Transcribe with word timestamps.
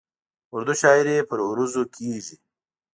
اردو 0.53 0.73
شاعري 0.81 1.15
پر 1.29 1.37
عروضو 1.47 1.83
کېږي. 1.95 2.35